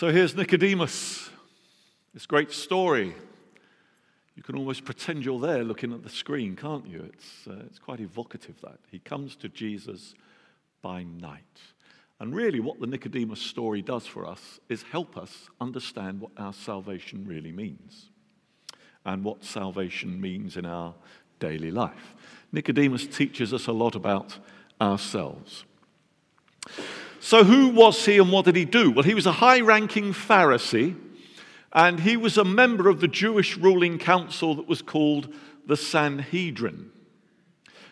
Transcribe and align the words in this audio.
So 0.00 0.10
here's 0.10 0.34
Nicodemus, 0.34 1.28
this 2.14 2.24
great 2.24 2.52
story. 2.52 3.14
You 4.34 4.42
can 4.42 4.56
almost 4.56 4.86
pretend 4.86 5.26
you're 5.26 5.38
there 5.38 5.62
looking 5.62 5.92
at 5.92 6.02
the 6.02 6.08
screen, 6.08 6.56
can't 6.56 6.86
you? 6.86 7.10
It's, 7.12 7.46
uh, 7.46 7.66
it's 7.66 7.78
quite 7.78 8.00
evocative 8.00 8.58
that. 8.62 8.78
He 8.90 8.98
comes 8.98 9.36
to 9.36 9.50
Jesus 9.50 10.14
by 10.80 11.02
night. 11.02 11.42
And 12.18 12.34
really, 12.34 12.60
what 12.60 12.80
the 12.80 12.86
Nicodemus 12.86 13.42
story 13.42 13.82
does 13.82 14.06
for 14.06 14.24
us 14.24 14.58
is 14.70 14.84
help 14.84 15.18
us 15.18 15.50
understand 15.60 16.22
what 16.22 16.30
our 16.38 16.54
salvation 16.54 17.26
really 17.26 17.52
means 17.52 18.08
and 19.04 19.22
what 19.22 19.44
salvation 19.44 20.18
means 20.18 20.56
in 20.56 20.64
our 20.64 20.94
daily 21.40 21.70
life. 21.70 22.14
Nicodemus 22.52 23.06
teaches 23.06 23.52
us 23.52 23.66
a 23.66 23.72
lot 23.72 23.94
about 23.94 24.38
ourselves. 24.80 25.64
So, 27.22 27.44
who 27.44 27.68
was 27.68 28.04
he 28.06 28.16
and 28.16 28.32
what 28.32 28.46
did 28.46 28.56
he 28.56 28.64
do? 28.64 28.90
Well, 28.90 29.04
he 29.04 29.12
was 29.12 29.26
a 29.26 29.32
high 29.32 29.60
ranking 29.60 30.14
Pharisee 30.14 30.96
and 31.72 32.00
he 32.00 32.16
was 32.16 32.38
a 32.38 32.44
member 32.44 32.88
of 32.88 33.00
the 33.00 33.08
Jewish 33.08 33.58
ruling 33.58 33.98
council 33.98 34.54
that 34.54 34.66
was 34.66 34.80
called 34.80 35.32
the 35.66 35.76
Sanhedrin. 35.76 36.90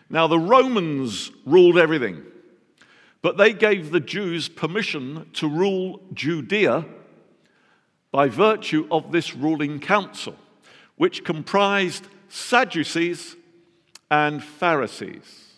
Now, 0.09 0.25
the 0.25 0.39
Romans 0.39 1.31
ruled 1.45 1.77
everything, 1.77 2.23
but 3.21 3.37
they 3.37 3.53
gave 3.53 3.91
the 3.91 3.99
Jews 3.99 4.49
permission 4.49 5.29
to 5.33 5.47
rule 5.47 6.01
Judea 6.13 6.85
by 8.11 8.27
virtue 8.27 8.87
of 8.89 9.11
this 9.11 9.35
ruling 9.35 9.79
council, 9.79 10.35
which 10.97 11.23
comprised 11.23 12.07
Sadducees 12.29 13.35
and 14.09 14.43
Pharisees. 14.43 15.53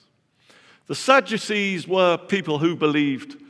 The 0.88 0.96
Sadducees 0.96 1.88
were 1.88 2.18
people 2.18 2.60
who 2.60 2.76
believed 2.76 3.41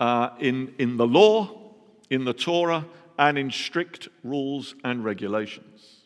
uh, 0.00 0.30
in, 0.38 0.74
in 0.78 0.96
the 0.96 1.06
law, 1.06 1.72
in 2.10 2.24
the 2.24 2.32
Torah, 2.32 2.86
and 3.18 3.38
in 3.38 3.50
strict 3.50 4.08
rules 4.22 4.74
and 4.84 5.04
regulations. 5.04 6.02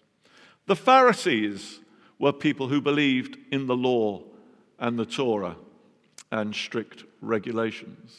The 0.67 0.77
Pharisees 0.77 1.81
were 2.19 2.33
people 2.33 2.69
who 2.69 2.81
believed 2.81 3.37
in 3.51 3.67
the 3.67 3.77
law 3.77 4.23
and 4.79 4.99
the 4.99 5.07
Torah 5.07 5.57
and 6.31 6.55
strict 6.55 7.05
regulations. 7.21 8.17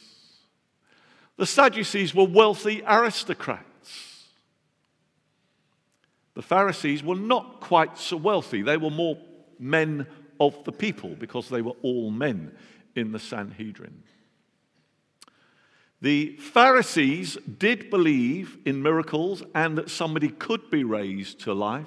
The 1.37 1.45
Sadducees 1.45 2.13
were 2.13 2.25
wealthy 2.25 2.83
aristocrats. 2.85 4.25
The 6.33 6.41
Pharisees 6.41 7.03
were 7.03 7.15
not 7.15 7.61
quite 7.61 7.97
so 7.97 8.17
wealthy. 8.17 8.61
They 8.61 8.77
were 8.77 8.89
more 8.89 9.17
men 9.59 10.07
of 10.39 10.63
the 10.63 10.71
people 10.71 11.15
because 11.15 11.49
they 11.49 11.61
were 11.61 11.75
all 11.81 12.09
men 12.09 12.51
in 12.95 13.11
the 13.11 13.19
Sanhedrin. 13.19 14.03
The 16.01 16.35
Pharisees 16.37 17.37
did 17.59 17.91
believe 17.91 18.57
in 18.65 18.81
miracles 18.81 19.43
and 19.53 19.77
that 19.77 19.89
somebody 19.89 20.29
could 20.29 20.71
be 20.71 20.83
raised 20.83 21.41
to 21.41 21.53
life. 21.53 21.85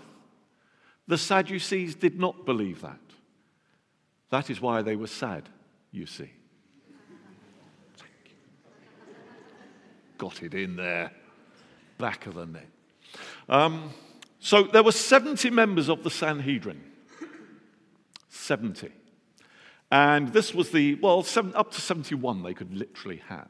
The 1.09 1.19
Sadducees 1.19 1.97
did 1.97 2.19
not 2.19 2.47
believe 2.47 2.81
that. 2.83 3.01
That 4.31 4.51
is 4.51 4.61
why 4.61 4.83
they 4.83 4.97
were 4.97 5.09
sad, 5.09 5.49
you 5.91 6.07
see. 6.07 6.31
Got 10.17 10.43
it 10.45 10.55
in 10.55 10.77
there, 10.77 11.11
back 11.99 12.27
of 12.27 12.35
the 12.35 12.47
neck. 12.47 12.69
Um, 13.49 13.91
so 14.39 14.63
there 14.63 14.83
were 14.83 14.93
70 14.93 15.51
members 15.51 15.89
of 15.89 16.05
the 16.05 16.11
Sanhedrin. 16.11 16.83
70. 18.29 18.93
And 19.91 20.33
this 20.33 20.55
was 20.55 20.71
the, 20.71 20.95
well, 20.97 21.23
seven, 21.25 21.55
up 21.55 21.73
to 21.73 21.81
71 21.81 22.43
they 22.43 22.55
could 22.55 22.73
literally 22.73 23.23
have. 23.29 23.49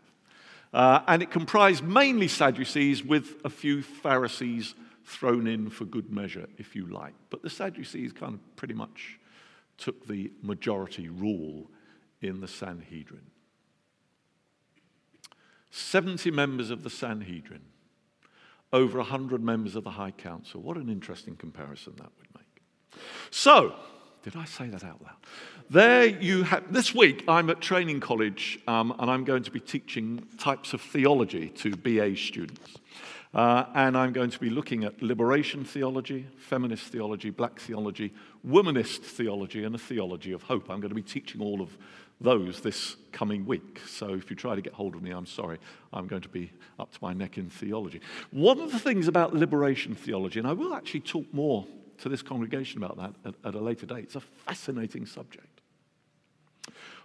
Uh, 0.74 1.02
and 1.06 1.22
it 1.22 1.30
comprised 1.30 1.84
mainly 1.84 2.26
Sadducees 2.26 3.04
with 3.04 3.36
a 3.44 3.48
few 3.48 3.80
Pharisees 3.80 4.74
thrown 5.04 5.46
in 5.46 5.70
for 5.70 5.84
good 5.84 6.10
measure, 6.10 6.48
if 6.58 6.74
you 6.74 6.86
like. 6.86 7.14
But 7.30 7.42
the 7.42 7.50
Sadducees 7.50 8.12
kind 8.12 8.34
of 8.34 8.56
pretty 8.56 8.74
much 8.74 9.20
took 9.78 10.08
the 10.08 10.32
majority 10.42 11.08
rule 11.08 11.70
in 12.20 12.40
the 12.40 12.48
Sanhedrin. 12.48 13.30
70 15.70 16.32
members 16.32 16.70
of 16.70 16.82
the 16.82 16.90
Sanhedrin, 16.90 17.62
over 18.72 18.98
100 18.98 19.44
members 19.44 19.76
of 19.76 19.84
the 19.84 19.90
High 19.90 20.10
Council. 20.10 20.60
What 20.60 20.76
an 20.76 20.88
interesting 20.88 21.36
comparison 21.36 21.92
that 21.98 22.10
would 22.18 22.28
make. 22.36 23.00
So, 23.30 23.76
did 24.24 24.34
I 24.34 24.44
say 24.44 24.66
that 24.68 24.82
out 24.82 25.00
loud? 25.02 25.16
There 25.70 26.04
you 26.04 26.42
have, 26.42 26.70
this 26.70 26.94
week 26.94 27.24
I'm 27.26 27.48
at 27.48 27.62
training 27.62 28.00
college 28.00 28.60
um, 28.68 28.94
and 28.98 29.10
I'm 29.10 29.24
going 29.24 29.42
to 29.44 29.50
be 29.50 29.60
teaching 29.60 30.26
types 30.38 30.74
of 30.74 30.82
theology 30.82 31.48
to 31.48 31.74
BA 31.74 32.16
students. 32.16 32.76
Uh, 33.32 33.64
and 33.74 33.96
I'm 33.96 34.12
going 34.12 34.28
to 34.30 34.38
be 34.38 34.50
looking 34.50 34.84
at 34.84 35.02
liberation 35.02 35.64
theology, 35.64 36.26
feminist 36.36 36.84
theology, 36.84 37.30
black 37.30 37.58
theology, 37.58 38.12
womanist 38.46 38.98
theology, 38.98 39.64
and 39.64 39.74
a 39.74 39.78
theology 39.78 40.32
of 40.32 40.42
hope. 40.42 40.68
I'm 40.68 40.80
going 40.80 40.90
to 40.90 40.94
be 40.94 41.02
teaching 41.02 41.40
all 41.40 41.62
of 41.62 41.76
those 42.20 42.60
this 42.60 42.96
coming 43.10 43.46
week. 43.46 43.80
So 43.88 44.12
if 44.12 44.28
you 44.28 44.36
try 44.36 44.54
to 44.54 44.60
get 44.60 44.74
hold 44.74 44.94
of 44.94 45.02
me, 45.02 45.12
I'm 45.12 45.26
sorry. 45.26 45.58
I'm 45.94 46.06
going 46.06 46.22
to 46.22 46.28
be 46.28 46.52
up 46.78 46.92
to 46.92 46.98
my 47.00 47.14
neck 47.14 47.38
in 47.38 47.48
theology. 47.48 48.02
One 48.30 48.60
of 48.60 48.70
the 48.70 48.78
things 48.78 49.08
about 49.08 49.34
liberation 49.34 49.94
theology, 49.94 50.38
and 50.38 50.46
I 50.46 50.52
will 50.52 50.74
actually 50.74 51.00
talk 51.00 51.24
more 51.32 51.66
to 51.98 52.08
this 52.08 52.22
congregation 52.22 52.82
about 52.82 52.98
that 52.98 53.14
at, 53.28 53.34
at 53.48 53.54
a 53.54 53.60
later 53.60 53.86
date. 53.86 54.04
It's 54.04 54.16
a 54.16 54.20
fascinating 54.20 55.06
subject. 55.06 55.53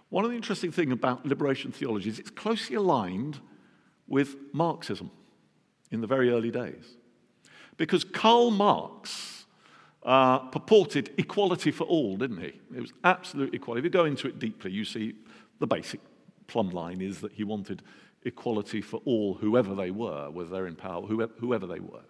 One 0.08 0.24
of 0.24 0.30
the 0.30 0.36
interesting 0.36 0.72
things 0.72 0.92
about 0.92 1.24
liberation 1.24 1.72
theology 1.72 2.10
is 2.10 2.18
it's 2.18 2.30
closely 2.30 2.76
aligned 2.76 3.38
with 4.08 4.36
Marxism 4.52 5.10
in 5.90 6.00
the 6.00 6.06
very 6.06 6.30
early 6.30 6.50
days. 6.50 6.96
Because 7.76 8.04
Karl 8.04 8.50
Marx 8.50 9.46
uh, 10.02 10.38
purported 10.38 11.10
equality 11.16 11.70
for 11.70 11.84
all, 11.84 12.16
didn't 12.16 12.40
he? 12.40 12.52
It 12.74 12.80
was 12.80 12.92
absolute 13.04 13.54
equality. 13.54 13.80
If 13.80 13.84
you 13.84 13.90
go 13.90 14.04
into 14.04 14.26
it 14.28 14.38
deeply, 14.38 14.72
you 14.72 14.84
see 14.84 15.14
the 15.60 15.66
basic 15.66 16.00
plumb 16.46 16.70
line 16.70 17.00
is 17.00 17.20
that 17.20 17.32
he 17.32 17.44
wanted 17.44 17.82
equality 18.24 18.82
for 18.82 19.00
all, 19.04 19.34
whoever 19.34 19.74
they 19.74 19.90
were, 19.90 20.30
whether 20.30 20.50
they're 20.50 20.66
in 20.66 20.76
power, 20.76 21.06
whoever, 21.06 21.32
whoever 21.38 21.66
they 21.66 21.80
were. 21.80 22.02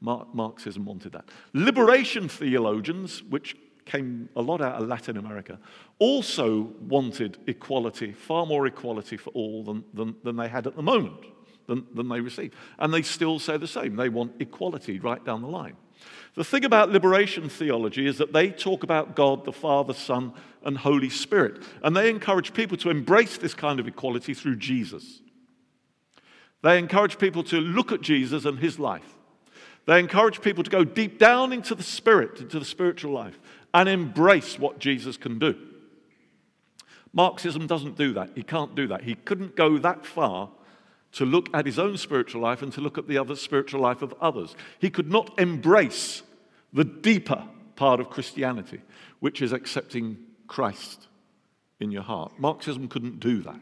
Marxism 0.00 0.86
wanted 0.86 1.12
that. 1.12 1.28
Liberation 1.52 2.28
theologians, 2.28 3.22
which 3.24 3.56
came 3.84 4.28
a 4.36 4.42
lot 4.42 4.60
out 4.60 4.80
of 4.80 4.88
Latin 4.88 5.16
America, 5.16 5.58
also 5.98 6.72
wanted 6.80 7.38
equality, 7.46 8.12
far 8.12 8.46
more 8.46 8.66
equality 8.66 9.16
for 9.16 9.30
all 9.30 9.64
than, 9.64 9.84
than, 9.94 10.14
than 10.22 10.36
they 10.36 10.48
had 10.48 10.66
at 10.66 10.76
the 10.76 10.82
moment, 10.82 11.24
than, 11.66 11.86
than 11.94 12.08
they 12.08 12.20
received. 12.20 12.54
And 12.78 12.92
they 12.92 13.02
still 13.02 13.38
say 13.38 13.56
the 13.56 13.68
same. 13.68 13.96
They 13.96 14.08
want 14.08 14.40
equality 14.40 14.98
right 14.98 15.24
down 15.24 15.42
the 15.42 15.48
line. 15.48 15.76
The 16.34 16.44
thing 16.44 16.64
about 16.64 16.90
liberation 16.90 17.48
theology 17.48 18.06
is 18.06 18.18
that 18.18 18.32
they 18.32 18.50
talk 18.50 18.82
about 18.82 19.16
God, 19.16 19.44
the 19.44 19.52
Father, 19.52 19.92
Son, 19.92 20.32
and 20.64 20.78
Holy 20.78 21.10
Spirit. 21.10 21.62
And 21.82 21.96
they 21.96 22.08
encourage 22.08 22.54
people 22.54 22.76
to 22.78 22.90
embrace 22.90 23.36
this 23.36 23.54
kind 23.54 23.80
of 23.80 23.88
equality 23.88 24.32
through 24.32 24.56
Jesus. 24.56 25.20
They 26.62 26.78
encourage 26.78 27.18
people 27.18 27.42
to 27.44 27.60
look 27.60 27.90
at 27.90 28.00
Jesus 28.00 28.44
and 28.44 28.58
his 28.58 28.78
life 28.78 29.16
they 29.86 29.98
encourage 29.98 30.40
people 30.40 30.62
to 30.62 30.70
go 30.70 30.84
deep 30.84 31.18
down 31.18 31.52
into 31.52 31.74
the 31.74 31.82
spirit, 31.82 32.40
into 32.40 32.58
the 32.58 32.64
spiritual 32.64 33.12
life, 33.12 33.40
and 33.72 33.88
embrace 33.88 34.58
what 34.58 34.78
Jesus 34.78 35.16
can 35.16 35.38
do. 35.38 35.56
Marxism 37.12 37.66
doesn't 37.66 37.96
do 37.96 38.12
that. 38.14 38.30
He 38.34 38.42
can't 38.42 38.74
do 38.74 38.86
that. 38.88 39.02
He 39.02 39.14
couldn't 39.14 39.56
go 39.56 39.78
that 39.78 40.06
far 40.06 40.50
to 41.12 41.24
look 41.24 41.48
at 41.52 41.66
his 41.66 41.78
own 41.78 41.96
spiritual 41.96 42.40
life 42.40 42.62
and 42.62 42.72
to 42.72 42.80
look 42.80 42.98
at 42.98 43.08
the 43.08 43.18
other 43.18 43.34
spiritual 43.34 43.80
life 43.80 44.02
of 44.02 44.14
others. 44.20 44.54
He 44.78 44.90
could 44.90 45.10
not 45.10 45.38
embrace 45.38 46.22
the 46.72 46.84
deeper 46.84 47.44
part 47.74 47.98
of 47.98 48.10
Christianity, 48.10 48.80
which 49.18 49.42
is 49.42 49.52
accepting 49.52 50.18
Christ 50.46 51.08
in 51.80 51.90
your 51.90 52.02
heart. 52.02 52.32
Marxism 52.38 52.88
couldn't 52.88 53.18
do 53.18 53.42
that. 53.42 53.60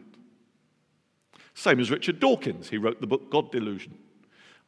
Same 1.55 1.79
as 1.79 1.89
Richard 1.89 2.19
Dawkins. 2.19 2.69
He 2.69 2.77
wrote 2.77 3.01
the 3.01 3.07
book 3.07 3.31
God 3.31 3.51
Delusion. 3.51 3.97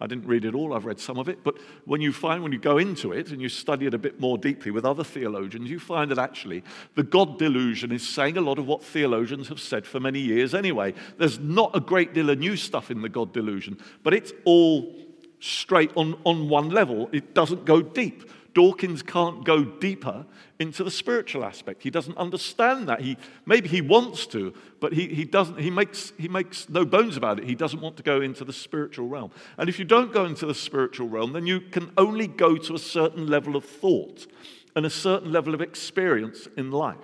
I 0.01 0.07
didn't 0.07 0.25
read 0.25 0.45
it 0.45 0.55
all, 0.55 0.73
I've 0.73 0.85
read 0.85 0.99
some 0.99 1.19
of 1.19 1.29
it, 1.29 1.43
but 1.43 1.57
when 1.85 2.01
you 2.01 2.11
find, 2.11 2.41
when 2.41 2.51
you 2.51 2.57
go 2.57 2.79
into 2.79 3.11
it 3.11 3.29
and 3.29 3.39
you 3.39 3.49
study 3.49 3.85
it 3.85 3.93
a 3.93 3.99
bit 3.99 4.19
more 4.19 4.35
deeply 4.35 4.71
with 4.71 4.83
other 4.83 5.03
theologians, 5.03 5.69
you 5.69 5.79
find 5.79 6.09
that 6.09 6.17
actually 6.17 6.63
the 6.95 7.03
God 7.03 7.37
delusion 7.37 7.91
is 7.91 8.07
saying 8.07 8.35
a 8.35 8.41
lot 8.41 8.57
of 8.57 8.65
what 8.65 8.83
theologians 8.83 9.47
have 9.49 9.59
said 9.59 9.85
for 9.85 9.99
many 9.99 10.19
years 10.19 10.55
anyway. 10.55 10.95
There's 11.19 11.37
not 11.37 11.75
a 11.75 11.79
great 11.79 12.15
deal 12.15 12.31
of 12.31 12.39
new 12.39 12.57
stuff 12.57 12.89
in 12.89 13.03
the 13.03 13.09
God 13.09 13.31
delusion, 13.31 13.77
but 14.01 14.15
it's 14.15 14.33
all 14.43 14.95
straight 15.41 15.91
on, 15.97 16.17
on 16.23 16.47
one 16.47 16.69
level. 16.69 17.09
It 17.11 17.33
doesn't 17.33 17.65
go 17.65 17.81
deep. 17.81 18.31
Dawkins 18.53 19.01
can't 19.01 19.45
go 19.45 19.63
deeper 19.63 20.25
into 20.59 20.83
the 20.83 20.91
spiritual 20.91 21.43
aspect. 21.43 21.83
He 21.83 21.89
doesn't 21.89 22.17
understand 22.17 22.87
that. 22.89 23.01
He, 23.01 23.17
maybe 23.45 23.69
he 23.69 23.81
wants 23.81 24.27
to, 24.27 24.53
but 24.79 24.93
he, 24.93 25.07
he, 25.07 25.23
doesn't, 25.23 25.59
he, 25.59 25.71
makes, 25.71 26.11
he 26.17 26.27
makes 26.27 26.69
no 26.69 26.85
bones 26.85 27.15
about 27.17 27.39
it. 27.39 27.45
He 27.45 27.55
doesn't 27.55 27.79
want 27.79 27.97
to 27.97 28.03
go 28.03 28.21
into 28.21 28.43
the 28.43 28.53
spiritual 28.53 29.07
realm. 29.07 29.31
And 29.57 29.69
if 29.69 29.79
you 29.79 29.85
don't 29.85 30.11
go 30.11 30.25
into 30.25 30.45
the 30.45 30.53
spiritual 30.53 31.07
realm, 31.07 31.33
then 31.33 31.47
you 31.47 31.61
can 31.61 31.91
only 31.97 32.27
go 32.27 32.57
to 32.57 32.75
a 32.75 32.79
certain 32.79 33.27
level 33.27 33.55
of 33.55 33.63
thought 33.63 34.27
and 34.75 34.85
a 34.85 34.89
certain 34.89 35.31
level 35.31 35.53
of 35.53 35.61
experience 35.61 36.47
in 36.57 36.71
life. 36.71 36.97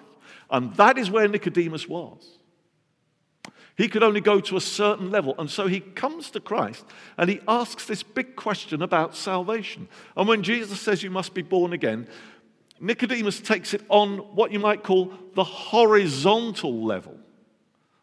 And 0.49 0.73
that 0.75 0.97
is 0.97 1.09
where 1.09 1.27
Nicodemus 1.27 1.87
was. 1.87 2.36
He 3.77 3.87
could 3.87 4.01
only 4.01 4.21
go 4.21 4.39
to 4.39 4.57
a 4.57 4.61
certain 4.61 5.11
level. 5.11 5.35
And 5.37 5.49
so 5.49 5.67
he 5.67 5.79
comes 5.79 6.31
to 6.31 6.39
Christ 6.39 6.83
and 7.15 7.29
he 7.29 7.39
asks 7.47 7.85
this 7.85 8.01
big 8.01 8.35
question 8.35 8.81
about 8.81 9.15
salvation. 9.15 9.87
And 10.15 10.27
when 10.27 10.41
Jesus 10.41 10.81
says 10.81 11.03
you 11.03 11.11
must 11.11 11.35
be 11.35 11.43
born 11.43 11.73
again, 11.73 12.07
Nicodemus 12.79 13.39
takes 13.39 13.75
it 13.75 13.83
on 13.87 14.17
what 14.35 14.51
you 14.51 14.59
might 14.59 14.83
call 14.83 15.13
the 15.35 15.43
horizontal 15.43 16.83
level 16.83 17.19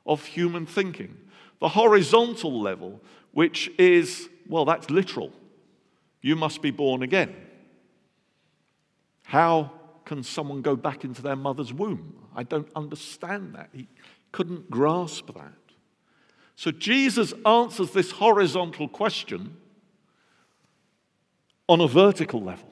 of 0.07 0.25
human 0.25 0.65
thinking. 0.65 1.17
The 1.61 1.69
horizontal 1.71 2.61
level, 2.61 3.01
which 3.33 3.69
is, 3.77 4.29
well, 4.49 4.65
that's 4.65 4.91
literal. 4.91 5.33
You 6.21 6.37
must 6.37 6.63
be 6.63 6.71
born 6.71 7.03
again. 7.03 7.35
How 9.25 9.73
can 10.05 10.23
someone 10.23 10.63
go 10.63 10.77
back 10.77 11.03
into 11.03 11.21
their 11.21 11.37
mother's 11.37 11.73
womb? 11.73 12.15
I 12.37 12.45
don't 12.45 12.71
understand 12.77 13.57
that. 13.57 13.71
He 13.73 13.89
couldn't 14.31 14.71
grasp 14.71 15.33
that. 15.35 15.53
So 16.57 16.71
Jesus 16.71 17.35
answers 17.45 17.91
this 17.91 18.13
horizontal 18.13 18.89
question 18.89 19.57
on 21.69 21.81
a 21.81 21.89
vertical 21.89 22.43
level. 22.43 22.69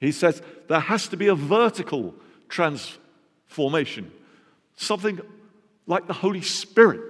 He 0.00 0.12
says 0.12 0.42
there 0.68 0.80
has 0.80 1.08
to 1.08 1.16
be 1.16 1.28
a 1.28 1.34
vertical 1.34 2.14
transformation. 2.48 4.10
Something 4.76 5.20
like 5.86 6.06
the 6.06 6.12
Holy 6.12 6.42
Spirit 6.42 7.00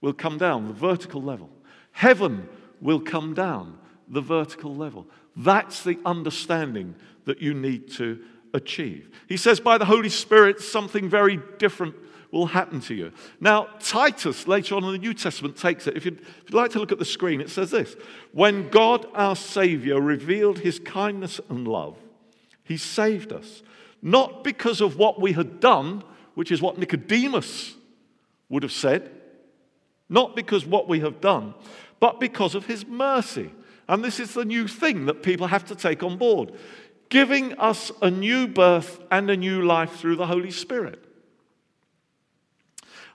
will 0.00 0.12
come 0.12 0.38
down, 0.38 0.68
the 0.68 0.74
vertical 0.74 1.22
level. 1.22 1.50
Heaven 1.92 2.48
will 2.80 3.00
come 3.00 3.34
down, 3.34 3.78
the 4.08 4.20
vertical 4.20 4.74
level. 4.74 5.06
That's 5.36 5.82
the 5.82 5.98
understanding 6.04 6.94
that 7.24 7.40
you 7.40 7.54
need 7.54 7.90
to 7.92 8.22
achieve. 8.52 9.10
He 9.28 9.36
says, 9.36 9.60
by 9.60 9.78
the 9.78 9.84
Holy 9.84 10.08
Spirit, 10.08 10.60
something 10.60 11.08
very 11.08 11.40
different 11.58 11.94
will 12.34 12.46
happen 12.46 12.80
to 12.80 12.94
you. 12.94 13.12
Now, 13.40 13.68
Titus, 13.80 14.46
later 14.46 14.74
on 14.74 14.84
in 14.84 14.92
the 14.92 14.98
New 14.98 15.14
Testament, 15.14 15.56
takes 15.56 15.86
it. 15.86 15.96
If 15.96 16.04
you'd, 16.04 16.20
if 16.20 16.44
you'd 16.44 16.54
like 16.54 16.72
to 16.72 16.78
look 16.78 16.92
at 16.92 16.98
the 16.98 17.04
screen, 17.04 17.40
it 17.40 17.48
says 17.48 17.70
this 17.70 17.96
When 18.32 18.68
God 18.68 19.06
our 19.14 19.36
Savior 19.36 20.00
revealed 20.00 20.58
his 20.58 20.78
kindness 20.78 21.40
and 21.48 21.66
love, 21.66 21.96
he 22.62 22.76
saved 22.76 23.32
us, 23.32 23.62
not 24.02 24.44
because 24.44 24.80
of 24.80 24.96
what 24.96 25.20
we 25.20 25.32
had 25.32 25.60
done, 25.60 26.02
which 26.34 26.50
is 26.50 26.60
what 26.60 26.76
Nicodemus 26.76 27.74
would 28.48 28.62
have 28.62 28.72
said, 28.72 29.10
not 30.08 30.36
because 30.36 30.66
what 30.66 30.88
we 30.88 31.00
have 31.00 31.20
done, 31.20 31.54
but 32.00 32.20
because 32.20 32.54
of 32.54 32.66
his 32.66 32.84
mercy. 32.86 33.50
And 33.88 34.02
this 34.02 34.18
is 34.18 34.34
the 34.34 34.44
new 34.44 34.66
thing 34.66 35.06
that 35.06 35.22
people 35.22 35.46
have 35.46 35.66
to 35.66 35.74
take 35.74 36.02
on 36.02 36.16
board 36.16 36.52
giving 37.10 37.52
us 37.58 37.92
a 38.02 38.10
new 38.10 38.48
birth 38.48 39.00
and 39.10 39.30
a 39.30 39.36
new 39.36 39.62
life 39.62 39.92
through 39.96 40.16
the 40.16 40.26
Holy 40.26 40.50
Spirit. 40.50 41.04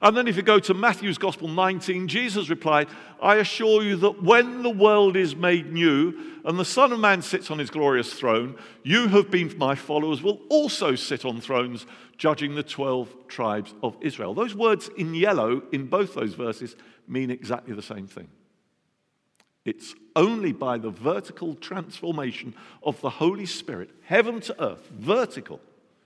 And 0.02 0.16
then, 0.16 0.30
if 0.30 0.38
you 0.38 0.44
go 0.44 0.60
to 0.60 0.74
Matthew's 0.74 1.18
Gospel 1.18 1.50
19, 1.50 2.08
Jesus 2.08 2.50
replied, 2.50 2.88
I 3.22 3.36
assure 3.36 3.84
you 3.84 3.98
that 3.98 4.24
when 4.24 4.64
the 4.64 4.70
world 4.70 5.18
is 5.18 5.36
made 5.36 5.74
new 5.74 6.40
and 6.46 6.58
the 6.58 6.64
Son 6.64 6.94
of 6.94 7.02
Man 7.02 7.22
sits 7.22 7.52
on 7.52 7.60
his 7.60 7.70
glorious 7.70 8.14
throne, 8.14 8.56
you 8.82 9.10
who 9.10 9.18
have 9.18 9.30
been 9.30 9.58
my 9.58 9.76
followers, 9.76 10.24
will 10.24 10.40
also 10.48 10.96
sit 10.96 11.26
on 11.26 11.42
thrones, 11.42 11.86
judging 12.18 12.56
the 12.56 12.64
12 12.64 13.28
tribes 13.28 13.74
of 13.84 13.98
Israel. 14.00 14.34
Those 14.34 14.56
words 14.56 14.90
in 14.96 15.14
yellow 15.14 15.64
in 15.74 15.88
both 15.88 16.14
those 16.14 16.34
verses 16.34 16.78
mean 17.06 17.30
exactly 17.30 17.76
the 17.76 17.82
same 17.82 18.08
thing. 18.08 18.30
It's 19.66 19.96
only 20.16 20.54
by 20.54 20.78
the 20.78 20.92
vertical 20.92 21.56
transformation 21.56 22.56
of 22.84 23.02
the 23.02 23.10
Holy 23.10 23.46
Spirit, 23.46 23.90
heaven 24.04 24.40
to 24.42 24.64
earth, 24.64 24.90
vertical, 24.92 25.60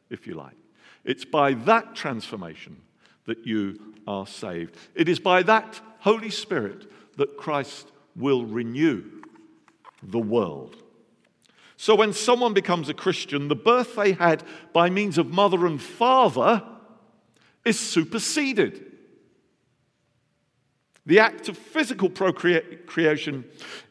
if 0.10 0.26
you 0.26 0.34
like. 0.34 0.58
It's 1.06 1.26
by 1.26 1.54
that 1.54 1.94
transformation 1.94 2.82
that 3.26 3.46
you 3.46 3.80
are 4.08 4.28
saved. 4.28 4.78
It 4.96 5.08
is 5.08 5.20
by 5.20 5.44
that 5.44 5.80
Holy 6.00 6.30
Spirit 6.30 6.92
that 7.18 7.38
Christ 7.38 7.92
will 8.16 8.46
renew 8.46 9.04
the 10.02 10.20
world. 10.20 10.76
So 11.78 11.96
when 11.96 12.14
someone 12.14 12.54
becomes 12.54 12.90
a 12.90 12.94
Christian, 12.94 13.48
the 13.48 13.56
birth 13.56 13.96
they 13.96 14.14
had 14.14 14.44
by 14.74 14.90
means 14.90 15.18
of 15.18 15.28
mother 15.28 15.66
and 15.66 15.82
father 15.82 16.64
is 17.66 17.80
superseded. 17.80 18.92
The 21.06 21.20
act 21.20 21.50
of 21.50 21.58
physical 21.58 22.10
procreation 22.10 23.46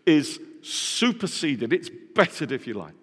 is 0.06 0.40
superseded, 0.62 1.73
it's 1.73 1.90
bettered, 2.14 2.52
if 2.52 2.67
you 2.67 2.75
like. 2.75 2.94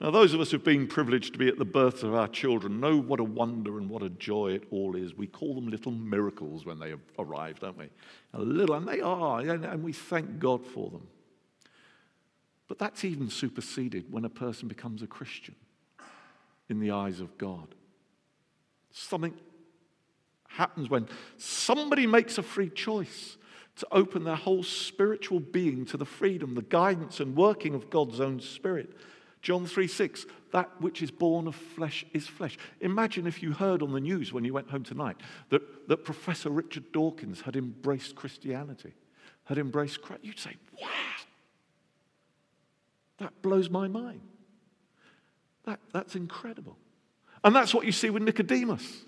Now, 0.00 0.10
those 0.10 0.34
of 0.34 0.40
us 0.40 0.50
who've 0.50 0.62
been 0.62 0.88
privileged 0.88 1.34
to 1.34 1.38
be 1.38 1.48
at 1.48 1.56
the 1.56 1.64
birth 1.64 2.02
of 2.02 2.14
our 2.14 2.26
children 2.26 2.80
know 2.80 2.96
what 2.98 3.20
a 3.20 3.24
wonder 3.24 3.78
and 3.78 3.88
what 3.88 4.02
a 4.02 4.10
joy 4.10 4.52
it 4.52 4.64
all 4.70 4.96
is. 4.96 5.14
We 5.14 5.28
call 5.28 5.54
them 5.54 5.68
little 5.68 5.92
miracles 5.92 6.66
when 6.66 6.80
they 6.80 6.94
arrive, 7.18 7.60
don't 7.60 7.78
we? 7.78 7.88
A 8.32 8.40
little, 8.40 8.74
and 8.74 8.88
they 8.88 9.00
are, 9.00 9.40
and 9.40 9.84
we 9.84 9.92
thank 9.92 10.40
God 10.40 10.66
for 10.66 10.90
them. 10.90 11.06
But 12.66 12.78
that's 12.78 13.04
even 13.04 13.30
superseded 13.30 14.10
when 14.10 14.24
a 14.24 14.30
person 14.30 14.68
becomes 14.68 15.02
a 15.02 15.06
Christian 15.06 15.54
in 16.68 16.80
the 16.80 16.90
eyes 16.90 17.20
of 17.20 17.38
God. 17.38 17.74
Something 18.90 19.34
happens 20.48 20.90
when 20.90 21.08
somebody 21.36 22.06
makes 22.06 22.36
a 22.36 22.42
free 22.42 22.70
choice 22.70 23.36
to 23.76 23.86
open 23.90 24.24
their 24.24 24.36
whole 24.36 24.62
spiritual 24.62 25.40
being 25.40 25.84
to 25.86 25.96
the 25.96 26.04
freedom, 26.04 26.54
the 26.54 26.62
guidance, 26.62 27.20
and 27.20 27.36
working 27.36 27.74
of 27.74 27.90
God's 27.90 28.20
own 28.20 28.40
Spirit. 28.40 28.96
John 29.44 29.66
3 29.66 29.86
6, 29.86 30.24
that 30.52 30.70
which 30.80 31.02
is 31.02 31.10
born 31.10 31.46
of 31.46 31.54
flesh 31.54 32.06
is 32.14 32.26
flesh. 32.26 32.56
Imagine 32.80 33.26
if 33.26 33.42
you 33.42 33.52
heard 33.52 33.82
on 33.82 33.92
the 33.92 34.00
news 34.00 34.32
when 34.32 34.42
you 34.42 34.54
went 34.54 34.70
home 34.70 34.84
tonight 34.84 35.18
that, 35.50 35.86
that 35.86 35.98
Professor 35.98 36.48
Richard 36.48 36.90
Dawkins 36.92 37.42
had 37.42 37.54
embraced 37.54 38.16
Christianity, 38.16 38.94
had 39.44 39.58
embraced 39.58 40.00
Christ. 40.00 40.24
You'd 40.24 40.38
say, 40.38 40.56
wow, 40.80 40.88
that 43.18 43.42
blows 43.42 43.68
my 43.68 43.86
mind. 43.86 44.22
That, 45.66 45.78
that's 45.92 46.16
incredible. 46.16 46.78
And 47.44 47.54
that's 47.54 47.74
what 47.74 47.84
you 47.84 47.92
see 47.92 48.08
with 48.08 48.22
Nicodemus. 48.22 49.04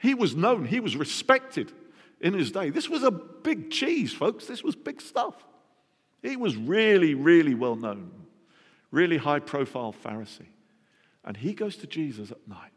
He 0.00 0.14
was 0.14 0.34
known, 0.34 0.64
he 0.64 0.80
was 0.80 0.96
respected 0.96 1.70
in 2.18 2.32
his 2.32 2.50
day. 2.50 2.70
This 2.70 2.88
was 2.88 3.02
a 3.02 3.10
big 3.10 3.70
cheese, 3.70 4.14
folks. 4.14 4.46
This 4.46 4.64
was 4.64 4.74
big 4.74 5.02
stuff. 5.02 5.34
He 6.22 6.36
was 6.36 6.56
really, 6.56 7.12
really 7.14 7.54
well 7.54 7.76
known, 7.76 8.10
really 8.92 9.16
high 9.16 9.40
profile 9.40 9.92
Pharisee. 9.92 10.46
And 11.24 11.36
he 11.36 11.52
goes 11.52 11.76
to 11.78 11.86
Jesus 11.88 12.30
at 12.30 12.46
night 12.46 12.70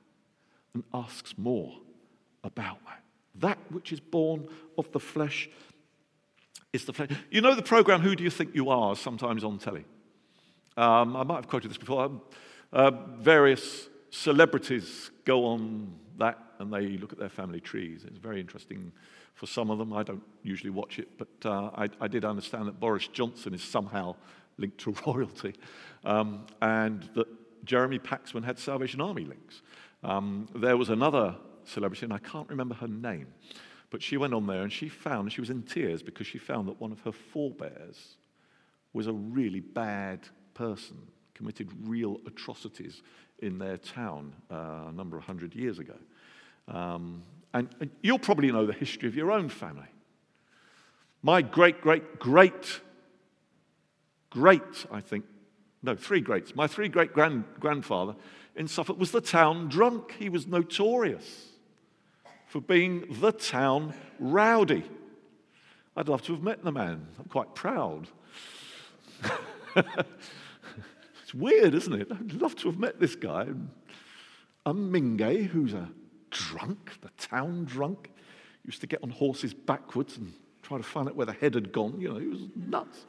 and 0.73 0.83
asks 0.93 1.37
more 1.37 1.77
about 2.43 2.83
that. 2.85 3.03
That 3.35 3.59
which 3.71 3.91
is 3.91 3.99
born 3.99 4.47
of 4.77 4.91
the 4.91 4.99
flesh 4.99 5.49
is 6.73 6.85
the 6.85 6.93
flesh. 6.93 7.09
You 7.29 7.41
know 7.41 7.53
the 7.53 7.61
program 7.61 8.01
Who 8.01 8.15
Do 8.15 8.23
You 8.23 8.29
Think 8.29 8.55
You 8.55 8.69
Are, 8.69 8.95
sometimes 8.95 9.43
on 9.43 9.59
telly? 9.59 9.85
Um, 10.77 11.15
I 11.15 11.23
might 11.23 11.35
have 11.35 11.47
quoted 11.47 11.69
this 11.69 11.77
before. 11.77 12.05
Um, 12.05 12.21
uh, 12.73 12.91
various 13.19 13.89
celebrities 14.09 15.11
go 15.23 15.45
on 15.45 15.93
that 16.17 16.37
and 16.59 16.71
they 16.71 16.97
look 16.97 17.11
at 17.11 17.19
their 17.19 17.29
family 17.29 17.59
trees. 17.59 18.05
It's 18.05 18.17
very 18.17 18.39
interesting 18.39 18.91
for 19.35 19.45
some 19.45 19.69
of 19.69 19.77
them. 19.77 19.93
I 19.93 20.03
don't 20.03 20.23
usually 20.43 20.71
watch 20.71 20.97
it, 20.97 21.09
but 21.17 21.27
uh, 21.45 21.69
I, 21.75 21.89
I, 22.01 22.07
did 22.07 22.25
understand 22.25 22.67
that 22.67 22.79
Boris 22.79 23.07
Johnson 23.07 23.53
is 23.53 23.61
somehow 23.61 24.15
linked 24.57 24.79
to 24.79 24.95
royalty 25.05 25.53
um, 26.03 26.45
and 26.61 27.07
that 27.13 27.27
Jeremy 27.65 27.99
Paxman 27.99 28.43
had 28.43 28.57
Salvation 28.57 29.01
Army 29.01 29.25
links. 29.25 29.61
Um, 30.03 30.47
there 30.55 30.77
was 30.77 30.89
another 30.89 31.35
celebrity, 31.65 32.05
and 32.05 32.13
I 32.13 32.19
can't 32.19 32.49
remember 32.49 32.75
her 32.75 32.87
name, 32.87 33.27
but 33.89 34.01
she 34.01 34.17
went 34.17 34.33
on 34.33 34.47
there 34.47 34.61
and 34.61 34.71
she 34.71 34.87
found, 34.87 35.31
she 35.31 35.41
was 35.41 35.49
in 35.49 35.63
tears 35.63 36.01
because 36.01 36.27
she 36.27 36.37
found 36.37 36.67
that 36.67 36.79
one 36.79 36.91
of 36.91 37.01
her 37.01 37.11
forebears 37.11 38.15
was 38.93 39.07
a 39.07 39.13
really 39.13 39.59
bad 39.59 40.21
person, 40.53 40.97
committed 41.33 41.69
real 41.83 42.21
atrocities 42.25 43.01
in 43.39 43.59
their 43.59 43.77
town 43.77 44.33
uh, 44.49 44.85
a 44.87 44.91
number 44.93 45.17
of 45.17 45.23
hundred 45.23 45.53
years 45.53 45.79
ago. 45.79 45.95
Um, 46.67 47.23
and, 47.55 47.69
and 47.79 47.89
you'll 48.01 48.19
probably 48.19 48.51
know 48.51 48.65
the 48.65 48.73
history 48.73 49.07
of 49.07 49.15
your 49.15 49.31
own 49.31 49.47
family. 49.47 49.87
My 51.23 51.41
great, 51.41 51.79
great, 51.79 52.19
great, 52.19 52.81
great, 54.29 54.85
I 54.91 54.99
think, 54.99 55.23
no, 55.81 55.95
three 55.95 56.19
greats. 56.19 56.53
My 56.53 56.67
three 56.67 56.89
great 56.89 57.13
grand, 57.13 57.45
grandfather 57.59 58.15
in 58.57 58.67
Suffolk 58.67 58.99
was 58.99 59.11
the 59.11 59.21
town 59.21 59.69
drunk. 59.69 60.15
He 60.19 60.27
was 60.27 60.45
notorious 60.45 61.47
for 62.47 62.59
being 62.59 63.05
the 63.21 63.31
town 63.31 63.93
rowdy. 64.19 64.83
I'd 65.95 66.09
love 66.09 66.23
to 66.23 66.33
have 66.33 66.43
met 66.43 66.61
the 66.61 66.73
man. 66.73 67.07
I'm 67.17 67.29
quite 67.29 67.55
proud. 67.55 68.09
it's 69.77 71.33
weird, 71.33 71.73
isn't 71.73 71.93
it? 71.93 72.11
I'd 72.11 72.33
love 72.33 72.55
to 72.57 72.67
have 72.69 72.79
met 72.79 72.99
this 72.99 73.15
guy. 73.15 73.47
I'm 74.65 74.91
Mingay, 74.91 75.45
who's 75.45 75.73
a 75.73 75.89
drunk, 76.35 76.91
the 77.01 77.09
town 77.17 77.65
drunk. 77.65 78.11
Used 78.65 78.81
to 78.81 78.87
get 78.87 79.03
on 79.03 79.09
horses 79.09 79.53
backwards 79.53 80.17
and 80.17 80.33
try 80.63 80.77
to 80.77 80.83
find 80.83 81.07
out 81.07 81.15
where 81.15 81.25
the 81.25 81.33
head 81.33 81.53
had 81.53 81.71
gone. 81.71 81.99
You 81.99 82.09
know, 82.09 82.17
he 82.17 82.27
was 82.27 82.39
nuts. 82.55 83.05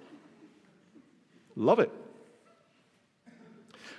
Love 1.56 1.80
it. 1.80 1.90